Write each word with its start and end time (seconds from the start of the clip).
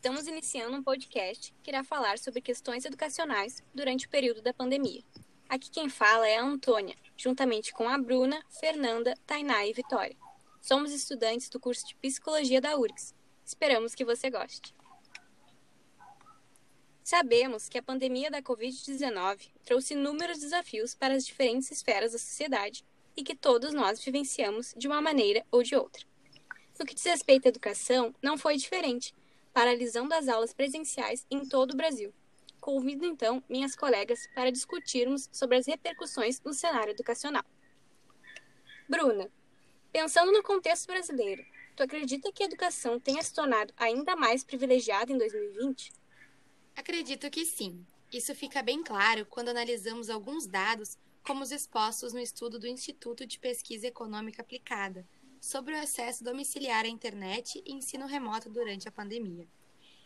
Estamos 0.00 0.26
iniciando 0.26 0.78
um 0.78 0.82
podcast 0.82 1.54
que 1.62 1.70
irá 1.70 1.84
falar 1.84 2.18
sobre 2.18 2.40
questões 2.40 2.86
educacionais 2.86 3.62
durante 3.74 4.06
o 4.06 4.08
período 4.08 4.40
da 4.40 4.54
pandemia. 4.54 5.02
Aqui 5.46 5.70
quem 5.70 5.90
fala 5.90 6.26
é 6.26 6.38
a 6.38 6.42
Antônia, 6.42 6.96
juntamente 7.18 7.70
com 7.70 7.86
a 7.86 7.98
Bruna, 7.98 8.42
Fernanda, 8.48 9.14
Tainá 9.26 9.66
e 9.66 9.74
Vitória. 9.74 10.16
Somos 10.58 10.90
estudantes 10.90 11.50
do 11.50 11.60
curso 11.60 11.86
de 11.86 11.94
Psicologia 11.96 12.62
da 12.62 12.78
URGS. 12.78 13.14
Esperamos 13.44 13.94
que 13.94 14.02
você 14.02 14.30
goste. 14.30 14.74
Sabemos 17.04 17.68
que 17.68 17.76
a 17.76 17.82
pandemia 17.82 18.30
da 18.30 18.40
Covid-19 18.40 19.50
trouxe 19.66 19.92
inúmeros 19.92 20.38
desafios 20.38 20.94
para 20.94 21.12
as 21.12 21.26
diferentes 21.26 21.70
esferas 21.70 22.12
da 22.12 22.18
sociedade 22.18 22.86
e 23.14 23.22
que 23.22 23.36
todos 23.36 23.74
nós 23.74 24.02
vivenciamos 24.02 24.72
de 24.78 24.88
uma 24.88 25.02
maneira 25.02 25.44
ou 25.50 25.62
de 25.62 25.76
outra. 25.76 26.06
No 26.78 26.86
que 26.86 26.94
diz 26.94 27.04
respeito 27.04 27.44
à 27.44 27.50
educação, 27.50 28.14
não 28.22 28.38
foi 28.38 28.56
diferente, 28.56 29.14
paralisando 29.52 30.14
as 30.14 30.28
aulas 30.28 30.52
presenciais 30.52 31.26
em 31.30 31.46
todo 31.46 31.72
o 31.72 31.76
Brasil. 31.76 32.12
Convido 32.60 33.06
então 33.06 33.42
minhas 33.48 33.74
colegas 33.74 34.28
para 34.34 34.52
discutirmos 34.52 35.28
sobre 35.32 35.56
as 35.56 35.66
repercussões 35.66 36.40
no 36.42 36.52
cenário 36.52 36.90
educacional. 36.90 37.44
Bruna, 38.88 39.30
pensando 39.92 40.32
no 40.32 40.42
contexto 40.42 40.86
brasileiro, 40.86 41.44
tu 41.74 41.82
acredita 41.82 42.32
que 42.32 42.42
a 42.42 42.46
educação 42.46 43.00
tenha 43.00 43.22
se 43.22 43.32
tornado 43.32 43.72
ainda 43.76 44.14
mais 44.14 44.44
privilegiada 44.44 45.12
em 45.12 45.18
2020? 45.18 45.92
Acredito 46.76 47.30
que 47.30 47.44
sim. 47.46 47.84
Isso 48.12 48.34
fica 48.34 48.62
bem 48.62 48.82
claro 48.82 49.24
quando 49.26 49.50
analisamos 49.50 50.10
alguns 50.10 50.46
dados, 50.46 50.98
como 51.24 51.42
os 51.42 51.52
expostos 51.52 52.12
no 52.12 52.18
estudo 52.18 52.58
do 52.58 52.66
Instituto 52.66 53.24
de 53.24 53.38
Pesquisa 53.38 53.86
Econômica 53.86 54.42
Aplicada, 54.42 55.06
sobre 55.40 55.74
o 55.74 55.78
acesso 55.78 56.22
domiciliar 56.22 56.84
à 56.84 56.88
internet 56.88 57.62
e 57.64 57.72
ensino 57.72 58.06
remoto 58.06 58.50
durante 58.50 58.86
a 58.88 58.92
pandemia. 58.92 59.48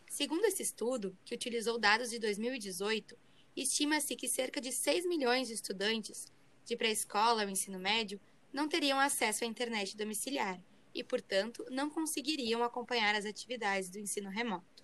Segundo 0.08 0.44
esse 0.44 0.62
estudo, 0.62 1.16
que 1.24 1.34
utilizou 1.34 1.78
dados 1.78 2.10
de 2.10 2.18
2018, 2.18 3.18
estima-se 3.56 4.14
que 4.14 4.28
cerca 4.28 4.60
de 4.60 4.70
6 4.70 5.06
milhões 5.06 5.48
de 5.48 5.54
estudantes 5.54 6.26
de 6.64 6.76
pré-escola 6.76 7.42
ao 7.42 7.48
ensino 7.48 7.78
médio 7.78 8.20
não 8.52 8.68
teriam 8.68 9.00
acesso 9.00 9.44
à 9.44 9.46
internet 9.46 9.96
domiciliar 9.96 10.62
e, 10.94 11.02
portanto, 11.02 11.64
não 11.70 11.90
conseguiriam 11.90 12.62
acompanhar 12.62 13.14
as 13.14 13.24
atividades 13.24 13.90
do 13.90 13.98
ensino 13.98 14.30
remoto 14.30 14.74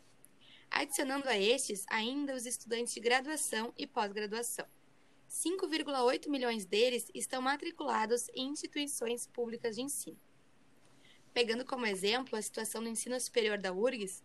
adicionando 0.70 1.28
a 1.28 1.36
estes 1.36 1.84
ainda 1.88 2.34
os 2.34 2.46
estudantes 2.46 2.94
de 2.94 3.00
graduação 3.00 3.74
e 3.76 3.86
pós-graduação. 3.86 4.66
5,8 5.28 6.28
milhões 6.28 6.64
deles 6.64 7.10
estão 7.14 7.42
matriculados 7.42 8.28
em 8.34 8.48
instituições 8.48 9.26
públicas 9.26 9.76
de 9.76 9.82
ensino. 9.82 10.18
Pegando 11.32 11.64
como 11.64 11.86
exemplo 11.86 12.36
a 12.36 12.42
situação 12.42 12.82
do 12.82 12.88
ensino 12.88 13.18
superior 13.20 13.56
da 13.56 13.72
URGS, 13.72 14.24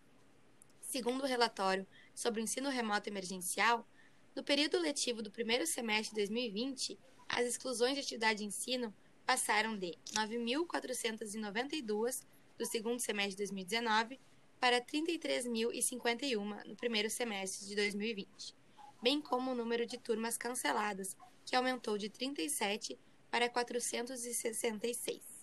segundo 0.80 1.22
o 1.22 1.26
relatório 1.26 1.86
sobre 2.14 2.40
o 2.40 2.44
ensino 2.44 2.68
remoto 2.68 3.08
emergencial, 3.08 3.88
no 4.34 4.42
período 4.42 4.76
letivo 4.78 5.22
do 5.22 5.30
primeiro 5.30 5.64
semestre 5.66 6.14
de 6.14 6.22
2020, 6.22 6.98
as 7.28 7.46
exclusões 7.46 7.94
de 7.94 8.00
atividade 8.00 8.40
de 8.40 8.44
ensino 8.44 8.92
passaram 9.24 9.78
de 9.78 9.96
9.492 10.14 12.24
do 12.58 12.66
segundo 12.66 12.98
semestre 13.00 13.32
de 13.32 13.38
2019 13.38 14.20
para 14.58 14.80
33.051 14.80 16.64
no 16.64 16.76
primeiro 16.76 17.10
semestre 17.10 17.66
de 17.66 17.76
2020, 17.76 18.54
bem 19.02 19.20
como 19.20 19.52
o 19.52 19.54
número 19.54 19.86
de 19.86 19.98
turmas 19.98 20.36
canceladas, 20.36 21.16
que 21.44 21.54
aumentou 21.54 21.96
de 21.98 22.08
37 22.08 22.98
para 23.30 23.48
466. 23.48 25.35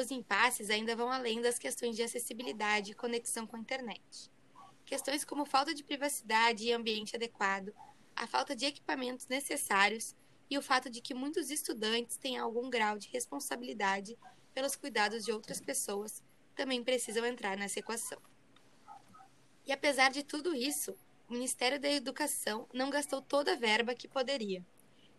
Os 0.00 0.10
impasses 0.10 0.70
ainda 0.70 0.96
vão 0.96 1.12
além 1.12 1.42
das 1.42 1.58
questões 1.58 1.94
de 1.94 2.02
acessibilidade 2.02 2.92
e 2.92 2.94
conexão 2.94 3.46
com 3.46 3.56
a 3.56 3.60
internet. 3.60 4.30
Questões 4.86 5.26
como 5.26 5.44
falta 5.44 5.74
de 5.74 5.84
privacidade 5.84 6.64
e 6.64 6.72
ambiente 6.72 7.14
adequado, 7.14 7.70
a 8.16 8.26
falta 8.26 8.56
de 8.56 8.64
equipamentos 8.64 9.28
necessários 9.28 10.16
e 10.48 10.56
o 10.56 10.62
fato 10.62 10.88
de 10.88 11.02
que 11.02 11.12
muitos 11.12 11.50
estudantes 11.50 12.16
têm 12.16 12.38
algum 12.38 12.70
grau 12.70 12.96
de 12.96 13.10
responsabilidade 13.10 14.16
pelos 14.54 14.74
cuidados 14.74 15.22
de 15.22 15.32
outras 15.32 15.60
pessoas 15.60 16.22
também 16.56 16.82
precisam 16.82 17.26
entrar 17.26 17.58
nessa 17.58 17.80
equação. 17.80 18.22
E 19.66 19.70
apesar 19.70 20.10
de 20.10 20.22
tudo 20.22 20.54
isso, 20.54 20.96
o 21.28 21.34
Ministério 21.34 21.78
da 21.78 21.90
Educação 21.90 22.66
não 22.72 22.88
gastou 22.88 23.20
toda 23.20 23.52
a 23.52 23.56
verba 23.56 23.94
que 23.94 24.08
poderia. 24.08 24.64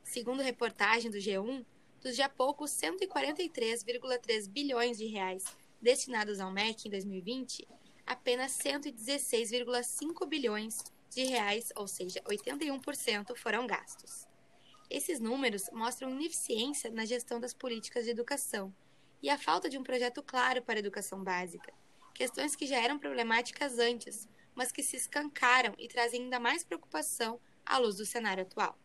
Segundo 0.03 0.41
reportagem 0.41 1.11
do 1.11 1.19
G1, 1.19 1.63
dos 2.01 2.16
já 2.16 2.28
poucos 2.28 2.72
143,3 2.72 4.50
bilhões 4.50 4.97
de 4.97 5.06
reais 5.06 5.44
destinados 5.81 6.39
ao 6.39 6.51
MEC 6.51 6.88
em 6.88 6.91
2020, 6.91 7.67
apenas 8.06 8.57
116,5 8.57 10.28
bilhões 10.28 10.84
de 11.09 11.23
reais, 11.23 11.72
ou 11.75 11.88
seja, 11.88 12.22
81%, 12.22 13.35
foram 13.35 13.67
gastos. 13.67 14.28
Esses 14.90 15.19
números 15.19 15.69
mostram 15.72 16.09
ineficiência 16.09 16.90
na 16.90 17.06
gestão 17.06 17.40
das 17.40 17.53
políticas 17.53 18.06
de 18.06 18.11
educação 18.11 18.73
e 19.22 19.29
a 19.29 19.38
falta 19.38 19.69
de 19.69 19.78
um 19.78 19.84
projeto 19.84 20.22
claro 20.22 20.61
para 20.61 20.75
a 20.75 20.79
educação 20.79 21.23
básica, 21.23 21.73
questões 22.13 22.56
que 22.56 22.67
já 22.67 22.78
eram 22.78 23.00
problemáticas 23.00 23.79
antes, 23.79 24.28
mas 24.53 24.72
que 24.72 24.84
se 24.84 24.97
escancaram 24.97 25.73
e 25.78 25.88
trazem 25.88 26.23
ainda 26.23 26.40
mais 26.40 26.63
preocupação 26.63 27.40
à 27.66 27.78
luz 27.78 27.95
do 27.97 28.06
cenário 28.06 28.44
atual. 28.44 28.78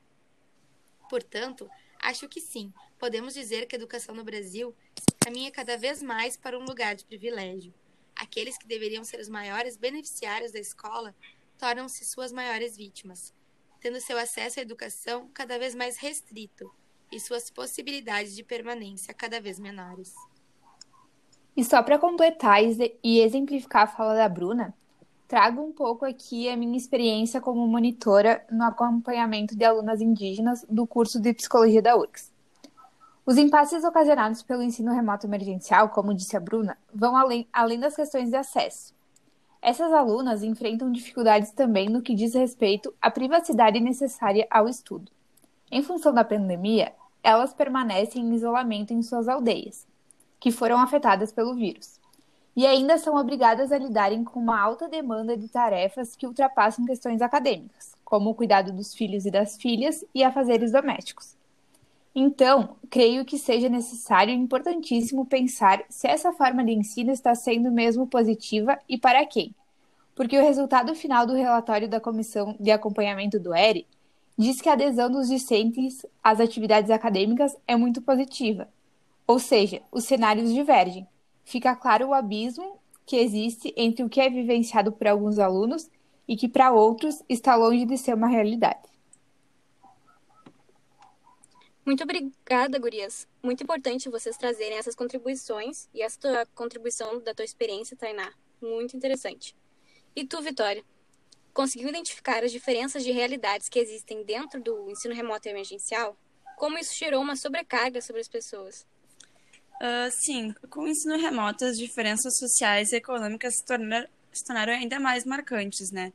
Portanto, 1.08 1.68
acho 2.06 2.28
que 2.28 2.40
sim, 2.40 2.72
podemos 3.00 3.34
dizer 3.34 3.66
que 3.66 3.74
a 3.74 3.78
educação 3.78 4.14
no 4.14 4.22
Brasil 4.22 4.72
caminha 5.18 5.50
cada 5.50 5.76
vez 5.76 6.00
mais 6.00 6.36
para 6.36 6.56
um 6.56 6.64
lugar 6.64 6.94
de 6.94 7.04
privilégio. 7.04 7.74
Aqueles 8.14 8.56
que 8.56 8.66
deveriam 8.66 9.02
ser 9.02 9.18
os 9.18 9.28
maiores 9.28 9.76
beneficiários 9.76 10.52
da 10.52 10.60
escola 10.60 11.14
tornam-se 11.58 12.04
suas 12.04 12.30
maiores 12.30 12.76
vítimas, 12.76 13.34
tendo 13.80 14.00
seu 14.00 14.16
acesso 14.16 14.60
à 14.60 14.62
educação 14.62 15.28
cada 15.34 15.58
vez 15.58 15.74
mais 15.74 15.96
restrito 15.96 16.72
e 17.10 17.18
suas 17.18 17.50
possibilidades 17.50 18.36
de 18.36 18.44
permanência 18.44 19.12
cada 19.12 19.40
vez 19.40 19.58
menores. 19.58 20.14
E 21.56 21.64
só 21.64 21.82
para 21.82 21.98
completar 21.98 22.60
e 23.02 23.20
exemplificar 23.20 23.82
a 23.82 23.86
fala 23.88 24.14
da 24.14 24.28
Bruna, 24.28 24.72
trago 25.26 25.60
um 25.60 25.72
pouco 25.72 26.04
aqui 26.04 26.48
a 26.48 26.56
minha 26.56 26.76
experiência 26.76 27.40
como 27.40 27.66
monitora 27.66 28.44
no 28.50 28.64
acompanhamento 28.64 29.56
de 29.56 29.64
alunas 29.64 30.00
indígenas 30.00 30.64
do 30.68 30.86
curso 30.86 31.20
de 31.20 31.32
psicologia 31.32 31.82
da 31.82 31.96
URGS. 31.96 32.32
Os 33.24 33.36
impasses 33.36 33.82
ocasionados 33.82 34.42
pelo 34.42 34.62
ensino 34.62 34.92
remoto 34.92 35.26
emergencial, 35.26 35.88
como 35.88 36.14
disse 36.14 36.36
a 36.36 36.40
Bruna, 36.40 36.78
vão 36.94 37.16
além, 37.16 37.48
além 37.52 37.80
das 37.80 37.96
questões 37.96 38.30
de 38.30 38.36
acesso. 38.36 38.94
Essas 39.60 39.92
alunas 39.92 40.44
enfrentam 40.44 40.92
dificuldades 40.92 41.50
também 41.50 41.88
no 41.88 42.02
que 42.02 42.14
diz 42.14 42.34
respeito 42.34 42.94
à 43.02 43.10
privacidade 43.10 43.80
necessária 43.80 44.46
ao 44.48 44.68
estudo. 44.68 45.10
Em 45.72 45.82
função 45.82 46.14
da 46.14 46.22
pandemia, 46.22 46.92
elas 47.20 47.52
permanecem 47.52 48.22
em 48.22 48.32
isolamento 48.32 48.92
em 48.92 49.02
suas 49.02 49.26
aldeias, 49.26 49.84
que 50.38 50.52
foram 50.52 50.78
afetadas 50.78 51.32
pelo 51.32 51.56
vírus, 51.56 51.98
e 52.56 52.66
ainda 52.66 52.96
são 52.96 53.14
obrigadas 53.16 53.70
a 53.70 53.76
lidarem 53.76 54.24
com 54.24 54.40
uma 54.40 54.58
alta 54.58 54.88
demanda 54.88 55.36
de 55.36 55.46
tarefas 55.46 56.16
que 56.16 56.26
ultrapassam 56.26 56.86
questões 56.86 57.20
acadêmicas, 57.20 57.94
como 58.02 58.30
o 58.30 58.34
cuidado 58.34 58.72
dos 58.72 58.94
filhos 58.94 59.26
e 59.26 59.30
das 59.30 59.58
filhas 59.58 60.02
e 60.14 60.24
afazeres 60.24 60.72
domésticos. 60.72 61.36
Então, 62.14 62.76
creio 62.88 63.26
que 63.26 63.38
seja 63.38 63.68
necessário 63.68 64.32
e 64.32 64.36
importantíssimo 64.38 65.26
pensar 65.26 65.84
se 65.90 66.08
essa 66.08 66.32
forma 66.32 66.64
de 66.64 66.72
ensino 66.72 67.12
está 67.12 67.34
sendo 67.34 67.70
mesmo 67.70 68.06
positiva 68.06 68.78
e 68.88 68.96
para 68.96 69.26
quem. 69.26 69.54
Porque 70.14 70.38
o 70.38 70.42
resultado 70.42 70.94
final 70.94 71.26
do 71.26 71.34
relatório 71.34 71.90
da 71.90 72.00
Comissão 72.00 72.56
de 72.58 72.70
Acompanhamento 72.70 73.38
do 73.38 73.54
ERI 73.54 73.86
diz 74.36 74.62
que 74.62 74.70
a 74.70 74.72
adesão 74.72 75.10
dos 75.10 75.28
discentes 75.28 76.06
às 76.24 76.40
atividades 76.40 76.90
acadêmicas 76.90 77.54
é 77.68 77.76
muito 77.76 78.00
positiva, 78.00 78.66
ou 79.26 79.38
seja, 79.38 79.82
os 79.92 80.04
cenários 80.04 80.54
divergem. 80.54 81.06
Fica 81.46 81.74
claro 81.74 82.08
o 82.08 82.12
abismo 82.12 82.78
que 83.06 83.16
existe 83.16 83.72
entre 83.74 84.04
o 84.04 84.08
que 84.10 84.20
é 84.20 84.28
vivenciado 84.28 84.92
por 84.92 85.06
alguns 85.06 85.38
alunos 85.38 85.88
e 86.28 86.36
que 86.36 86.46
para 86.46 86.70
outros 86.70 87.22
está 87.26 87.56
longe 87.56 87.86
de 87.86 87.96
ser 87.96 88.14
uma 88.14 88.26
realidade. 88.26 88.86
Muito 91.86 92.02
obrigada, 92.02 92.78
Gurias. 92.78 93.26
Muito 93.42 93.62
importante 93.62 94.10
vocês 94.10 94.36
trazerem 94.36 94.76
essas 94.76 94.94
contribuições 94.94 95.88
e 95.94 96.02
essa 96.02 96.46
contribuição 96.54 97.22
da 97.22 97.32
tua 97.32 97.44
experiência, 97.44 97.96
Tainá. 97.96 98.30
Muito 98.60 98.94
interessante. 98.94 99.56
E 100.14 100.26
tu, 100.26 100.42
Vitória? 100.42 100.84
conseguiu 101.56 101.88
identificar 101.88 102.44
as 102.44 102.52
diferenças 102.52 103.02
de 103.02 103.10
realidades 103.12 103.70
que 103.70 103.78
existem 103.78 104.22
dentro 104.22 104.60
do 104.60 104.90
ensino 104.90 105.14
remoto 105.14 105.48
e 105.48 105.50
emergencial? 105.50 106.14
Como 106.58 106.76
isso 106.76 106.94
gerou 106.94 107.22
uma 107.22 107.34
sobrecarga 107.34 108.02
sobre 108.02 108.20
as 108.20 108.28
pessoas? 108.28 108.86
Uh, 109.80 110.10
sim, 110.10 110.54
com 110.70 110.84
o 110.84 110.88
ensino 110.88 111.18
remoto, 111.18 111.64
as 111.64 111.76
diferenças 111.76 112.38
sociais 112.38 112.92
e 112.92 112.96
econômicas 112.96 113.56
se 113.56 113.64
tornaram, 113.64 114.08
se 114.32 114.44
tornaram 114.44 114.72
ainda 114.72 114.98
mais 114.98 115.24
marcantes, 115.24 115.90
né? 115.90 116.12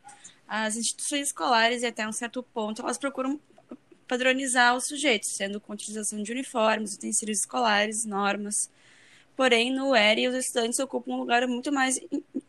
As 0.48 0.76
instituições 0.76 1.28
escolares, 1.28 1.84
e 1.84 1.86
até 1.86 2.08
um 2.08 2.12
certo 2.12 2.42
ponto, 2.42 2.82
elas 2.82 2.98
procuram 2.98 3.40
padronizar 4.08 4.76
os 4.76 4.88
sujeitos, 4.88 5.30
sendo 5.36 5.62
com 5.62 5.74
utilização 5.74 6.22
de 6.22 6.32
uniformes, 6.32 6.96
utensílios 6.96 7.40
escolares, 7.40 8.04
normas. 8.04 8.70
Porém, 9.38 9.74
no 9.74 9.96
ERI, 9.96 10.28
os 10.28 10.36
estudantes 10.36 10.80
ocupam 10.80 11.14
um 11.14 11.20
lugar 11.20 11.48
muito 11.48 11.72
mais 11.72 12.00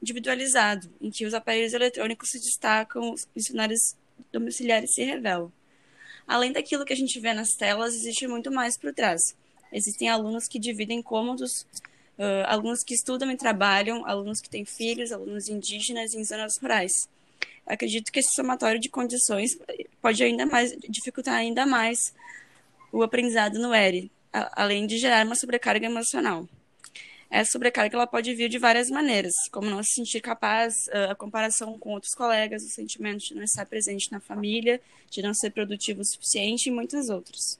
individualizado, 0.02 0.90
em 1.00 1.10
que 1.10 1.24
os 1.24 1.34
aparelhos 1.34 1.72
eletrônicos 1.72 2.30
se 2.30 2.40
destacam, 2.40 3.12
os 3.12 3.28
funcionários 3.32 3.94
domiciliares 4.32 4.94
se 4.94 5.04
revelam. 5.04 5.52
Além 6.26 6.52
daquilo 6.52 6.84
que 6.84 6.92
a 6.92 6.96
gente 6.96 7.20
vê 7.20 7.32
nas 7.32 7.50
telas, 7.50 7.94
existe 7.94 8.26
muito 8.26 8.50
mais 8.50 8.76
por 8.76 8.92
trás. 8.92 9.36
Existem 9.72 10.08
alunos 10.08 10.46
que 10.46 10.58
dividem 10.58 11.02
cômodos, 11.02 11.66
uh, 12.18 12.44
alunos 12.46 12.84
que 12.84 12.94
estudam 12.94 13.30
e 13.30 13.36
trabalham, 13.36 14.06
alunos 14.06 14.40
que 14.40 14.50
têm 14.50 14.64
filhos, 14.64 15.12
alunos 15.12 15.48
indígenas 15.48 16.14
em 16.14 16.24
zonas 16.24 16.58
rurais. 16.60 16.92
Acredito 17.66 18.12
que 18.12 18.20
esse 18.20 18.32
somatório 18.34 18.80
de 18.80 18.88
condições 18.88 19.56
pode 20.00 20.22
ainda 20.22 20.44
mais 20.44 20.72
dificultar 20.88 21.36
ainda 21.36 21.64
mais 21.64 22.12
o 22.92 23.02
aprendizado 23.02 23.58
no 23.58 23.74
ERI, 23.74 24.10
além 24.32 24.86
de 24.86 24.98
gerar 24.98 25.24
uma 25.24 25.36
sobrecarga 25.36 25.86
emocional. 25.86 26.46
Essa 27.30 27.52
sobrecarga 27.52 27.96
ela 27.96 28.06
pode 28.06 28.34
vir 28.34 28.50
de 28.50 28.58
várias 28.58 28.90
maneiras, 28.90 29.32
como 29.50 29.70
não 29.70 29.82
se 29.82 29.92
sentir 29.94 30.20
capaz, 30.20 30.86
a 31.08 31.14
comparação 31.14 31.78
com 31.78 31.94
outros 31.94 32.12
colegas, 32.14 32.62
o 32.62 32.68
sentimento 32.68 33.20
de 33.20 33.34
não 33.34 33.42
estar 33.42 33.64
presente 33.64 34.12
na 34.12 34.20
família, 34.20 34.78
de 35.10 35.22
não 35.22 35.32
ser 35.32 35.50
produtivo 35.50 36.02
o 36.02 36.04
suficiente 36.04 36.68
e 36.68 36.72
muitas 36.72 37.08
outras. 37.08 37.58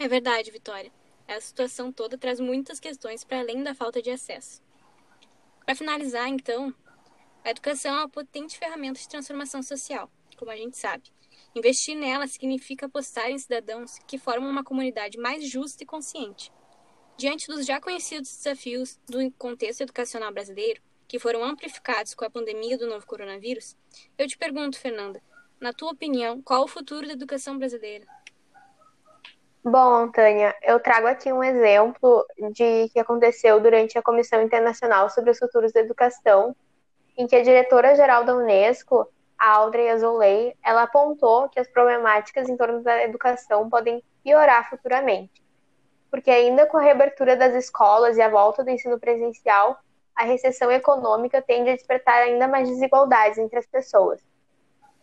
É 0.00 0.06
verdade, 0.06 0.52
Vitória. 0.52 0.92
Essa 1.26 1.48
situação 1.48 1.90
toda 1.90 2.16
traz 2.16 2.38
muitas 2.38 2.78
questões 2.78 3.24
para 3.24 3.40
além 3.40 3.64
da 3.64 3.74
falta 3.74 4.00
de 4.00 4.10
acesso. 4.10 4.62
Para 5.66 5.74
finalizar, 5.74 6.28
então, 6.28 6.72
a 7.44 7.50
educação 7.50 7.92
é 7.92 7.98
uma 7.98 8.08
potente 8.08 8.56
ferramenta 8.56 9.00
de 9.00 9.08
transformação 9.08 9.60
social, 9.60 10.08
como 10.36 10.52
a 10.52 10.56
gente 10.56 10.78
sabe. 10.78 11.10
Investir 11.52 11.96
nela 11.96 12.28
significa 12.28 12.86
apostar 12.86 13.28
em 13.28 13.38
cidadãos 13.38 13.98
que 14.06 14.18
formam 14.18 14.48
uma 14.48 14.62
comunidade 14.62 15.18
mais 15.18 15.48
justa 15.48 15.82
e 15.82 15.86
consciente. 15.86 16.52
Diante 17.16 17.48
dos 17.48 17.66
já 17.66 17.80
conhecidos 17.80 18.36
desafios 18.36 19.00
do 19.08 19.30
contexto 19.32 19.80
educacional 19.80 20.32
brasileiro, 20.32 20.80
que 21.08 21.18
foram 21.18 21.42
amplificados 21.42 22.14
com 22.14 22.24
a 22.24 22.30
pandemia 22.30 22.78
do 22.78 22.86
novo 22.86 23.04
coronavírus, 23.04 23.76
eu 24.16 24.28
te 24.28 24.38
pergunto, 24.38 24.78
Fernanda, 24.78 25.20
na 25.60 25.72
tua 25.72 25.90
opinião, 25.90 26.40
qual 26.40 26.62
o 26.62 26.68
futuro 26.68 27.04
da 27.04 27.14
educação 27.14 27.58
brasileira? 27.58 28.06
Bom, 29.64 30.10
Tânia, 30.10 30.54
eu 30.62 30.80
trago 30.80 31.06
aqui 31.06 31.32
um 31.32 31.42
exemplo 31.42 32.24
de 32.52 32.88
que 32.90 32.98
aconteceu 32.98 33.60
durante 33.60 33.98
a 33.98 34.02
Comissão 34.02 34.40
Internacional 34.40 35.10
sobre 35.10 35.30
os 35.30 35.38
Futuros 35.38 35.72
da 35.72 35.80
Educação, 35.80 36.54
em 37.16 37.26
que 37.26 37.36
a 37.36 37.42
diretora-geral 37.42 38.24
da 38.24 38.36
Unesco, 38.36 39.06
a 39.36 39.52
Audrey 39.56 39.88
Azoulay, 39.90 40.54
ela 40.64 40.84
apontou 40.84 41.48
que 41.48 41.60
as 41.60 41.68
problemáticas 41.68 42.48
em 42.48 42.56
torno 42.56 42.82
da 42.82 43.02
educação 43.02 43.68
podem 43.68 44.02
piorar 44.22 44.68
futuramente 44.70 45.42
porque 46.10 46.30
ainda 46.30 46.66
com 46.66 46.76
a 46.76 46.82
reabertura 46.82 47.36
das 47.36 47.54
escolas 47.54 48.16
e 48.16 48.22
a 48.22 48.28
volta 48.28 48.64
do 48.64 48.70
ensino 48.70 48.98
presencial, 48.98 49.78
a 50.14 50.24
recessão 50.24 50.70
econômica 50.70 51.40
tende 51.40 51.70
a 51.70 51.74
despertar 51.74 52.22
ainda 52.22 52.48
mais 52.48 52.68
desigualdades 52.68 53.38
entre 53.38 53.58
as 53.58 53.66
pessoas. 53.66 54.20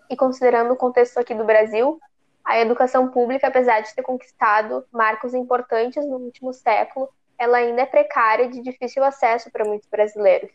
E 0.10 0.16
considerando 0.16 0.74
o 0.74 0.76
contexto 0.76 1.18
aqui 1.18 1.34
do 1.34 1.46
Brasil, 1.46 2.00
a 2.46 2.60
educação 2.60 3.10
pública, 3.10 3.48
apesar 3.48 3.82
de 3.82 3.94
ter 3.96 4.04
conquistado 4.04 4.86
marcos 4.92 5.34
importantes 5.34 6.06
no 6.06 6.18
último 6.18 6.54
século, 6.54 7.10
ela 7.38 7.58
ainda 7.58 7.82
é 7.82 7.86
precária 7.86 8.44
e 8.44 8.50
de 8.50 8.62
difícil 8.62 9.04
acesso 9.04 9.52
para 9.52 9.66
muitos 9.66 9.90
brasileiros. 9.90 10.52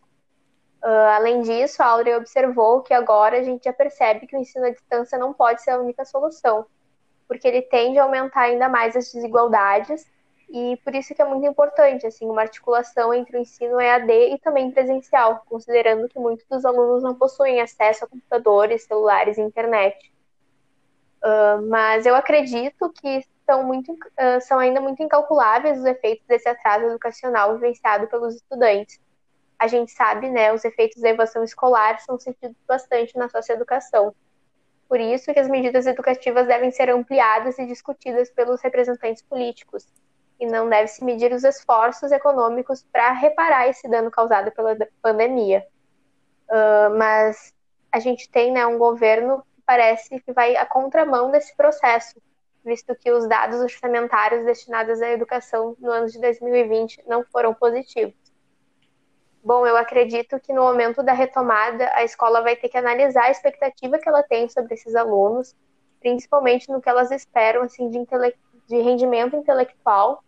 Uh, 0.82 1.10
além 1.14 1.42
disso, 1.42 1.82
a 1.82 1.86
Audrey 1.86 2.14
observou 2.14 2.80
que 2.80 2.94
agora 2.94 3.38
a 3.38 3.42
gente 3.42 3.64
já 3.64 3.72
percebe 3.72 4.26
que 4.26 4.36
o 4.36 4.38
ensino 4.38 4.64
à 4.64 4.70
distância 4.70 5.18
não 5.18 5.34
pode 5.34 5.62
ser 5.62 5.72
a 5.72 5.78
única 5.78 6.04
solução, 6.04 6.64
porque 7.28 7.46
ele 7.46 7.62
tende 7.62 7.98
a 7.98 8.04
aumentar 8.04 8.42
ainda 8.42 8.68
mais 8.68 8.96
as 8.96 9.12
desigualdades 9.12 10.06
e 10.48 10.78
por 10.82 10.94
isso 10.94 11.14
que 11.14 11.20
é 11.20 11.24
muito 11.24 11.46
importante 11.46 12.06
assim 12.06 12.26
uma 12.26 12.42
articulação 12.42 13.12
entre 13.12 13.36
o 13.36 13.40
ensino 13.40 13.80
EAD 13.80 14.34
e 14.34 14.38
também 14.38 14.70
presencial, 14.70 15.42
considerando 15.46 16.08
que 16.08 16.18
muitos 16.18 16.46
dos 16.48 16.64
alunos 16.64 17.02
não 17.02 17.14
possuem 17.14 17.60
acesso 17.60 18.04
a 18.04 18.08
computadores, 18.08 18.84
celulares 18.84 19.38
e 19.38 19.42
internet. 19.42 20.10
Uh, 21.22 21.68
mas 21.68 22.06
eu 22.06 22.14
acredito 22.14 22.90
que 22.90 23.22
são, 23.44 23.62
muito, 23.62 23.92
uh, 23.92 24.40
são 24.40 24.58
ainda 24.58 24.80
muito 24.80 25.02
incalculáveis 25.02 25.78
os 25.78 25.84
efeitos 25.84 26.26
desse 26.26 26.48
atraso 26.48 26.86
educacional 26.86 27.54
vivenciado 27.54 28.06
pelos 28.06 28.36
estudantes. 28.36 28.98
A 29.58 29.66
gente 29.66 29.92
sabe, 29.92 30.30
né, 30.30 30.52
os 30.52 30.64
efeitos 30.64 31.02
da 31.02 31.10
evasão 31.10 31.44
escolar 31.44 32.00
são 32.00 32.18
sentidos 32.18 32.56
bastante 32.66 33.16
na 33.18 33.28
socioeducação. 33.28 34.14
Por 34.88 34.98
isso 34.98 35.32
que 35.32 35.38
as 35.38 35.48
medidas 35.48 35.86
educativas 35.86 36.46
devem 36.46 36.70
ser 36.70 36.88
ampliadas 36.88 37.58
e 37.58 37.66
discutidas 37.66 38.30
pelos 38.30 38.62
representantes 38.62 39.22
políticos, 39.22 39.86
e 40.40 40.46
não 40.46 40.68
deve-se 40.68 41.04
medir 41.04 41.32
os 41.32 41.44
esforços 41.44 42.10
econômicos 42.10 42.82
para 42.90 43.12
reparar 43.12 43.68
esse 43.68 43.86
dano 43.88 44.10
causado 44.10 44.50
pela 44.52 44.74
pandemia. 45.02 45.66
Uh, 46.48 46.96
mas 46.96 47.54
a 47.92 48.00
gente 48.00 48.28
tem 48.30 48.50
né, 48.50 48.66
um 48.66 48.78
governo 48.78 49.44
parece 49.70 50.18
que 50.18 50.32
vai 50.32 50.56
à 50.56 50.66
contramão 50.66 51.30
desse 51.30 51.56
processo, 51.56 52.20
visto 52.64 52.92
que 52.96 53.08
os 53.12 53.28
dados 53.28 53.60
orçamentários 53.60 54.44
destinados 54.44 55.00
à 55.00 55.10
educação 55.10 55.76
no 55.78 55.92
ano 55.92 56.08
de 56.08 56.20
2020 56.20 57.04
não 57.06 57.24
foram 57.26 57.54
positivos. 57.54 58.16
Bom, 59.44 59.64
eu 59.64 59.76
acredito 59.76 60.40
que 60.40 60.52
no 60.52 60.62
momento 60.62 61.04
da 61.04 61.12
retomada, 61.12 61.88
a 61.94 62.02
escola 62.02 62.42
vai 62.42 62.56
ter 62.56 62.68
que 62.68 62.76
analisar 62.76 63.26
a 63.26 63.30
expectativa 63.30 63.96
que 63.96 64.08
ela 64.08 64.24
tem 64.24 64.48
sobre 64.48 64.74
esses 64.74 64.96
alunos, 64.96 65.54
principalmente 66.00 66.68
no 66.68 66.82
que 66.82 66.88
elas 66.88 67.12
esperam 67.12 67.62
assim, 67.62 67.88
de, 67.90 68.04
de 68.66 68.76
rendimento 68.80 69.36
intelectual 69.36 70.24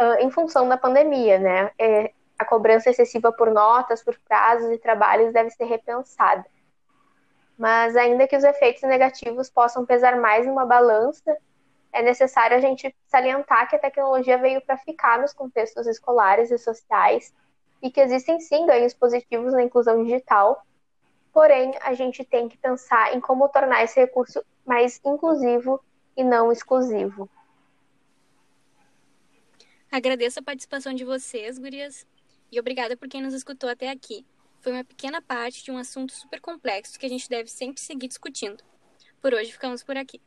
uh, 0.00 0.18
em 0.18 0.28
função 0.28 0.68
da 0.68 0.76
pandemia, 0.76 1.38
né? 1.38 1.70
É, 1.78 2.12
a 2.36 2.44
cobrança 2.44 2.90
excessiva 2.90 3.30
por 3.30 3.52
notas, 3.52 4.02
por 4.02 4.18
prazos 4.26 4.72
e 4.72 4.78
trabalhos 4.78 5.32
deve 5.32 5.50
ser 5.50 5.66
repensada. 5.66 6.44
Mas 7.56 7.96
ainda 7.96 8.26
que 8.26 8.36
os 8.36 8.44
efeitos 8.44 8.82
negativos 8.82 9.48
possam 9.48 9.86
pesar 9.86 10.20
mais 10.20 10.46
em 10.46 10.50
uma 10.50 10.66
balança, 10.66 11.36
é 11.92 12.02
necessário 12.02 12.56
a 12.56 12.60
gente 12.60 12.94
salientar 13.06 13.68
que 13.68 13.76
a 13.76 13.78
tecnologia 13.78 14.36
veio 14.36 14.60
para 14.60 14.76
ficar 14.76 15.20
nos 15.20 15.32
contextos 15.32 15.86
escolares 15.86 16.50
e 16.50 16.58
sociais 16.58 17.32
e 17.80 17.90
que 17.90 18.00
existem 18.00 18.40
sim 18.40 18.66
ganhos 18.66 18.92
positivos 18.92 19.52
na 19.52 19.62
inclusão 19.62 20.02
digital, 20.02 20.66
porém 21.32 21.72
a 21.82 21.94
gente 21.94 22.24
tem 22.24 22.48
que 22.48 22.58
pensar 22.58 23.14
em 23.14 23.20
como 23.20 23.48
tornar 23.48 23.84
esse 23.84 24.00
recurso 24.00 24.44
mais 24.66 25.00
inclusivo 25.04 25.80
e 26.16 26.24
não 26.24 26.50
exclusivo. 26.50 27.28
Agradeço 29.90 30.40
a 30.40 30.42
participação 30.42 30.92
de 30.92 31.04
vocês, 31.04 31.56
gurias, 31.56 32.04
e 32.50 32.58
obrigada 32.58 32.96
por 32.96 33.08
quem 33.08 33.22
nos 33.22 33.34
escutou 33.34 33.70
até 33.70 33.90
aqui. 33.90 34.26
Foi 34.64 34.72
uma 34.72 34.82
pequena 34.82 35.20
parte 35.20 35.62
de 35.62 35.70
um 35.70 35.76
assunto 35.76 36.14
super 36.14 36.40
complexo 36.40 36.98
que 36.98 37.04
a 37.04 37.08
gente 37.08 37.28
deve 37.28 37.50
sempre 37.50 37.82
seguir 37.82 38.08
discutindo. 38.08 38.64
Por 39.20 39.34
hoje 39.34 39.52
ficamos 39.52 39.82
por 39.82 39.94
aqui. 39.94 40.18